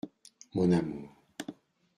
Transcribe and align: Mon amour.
Mon 0.55 0.71
amour. 0.71 1.15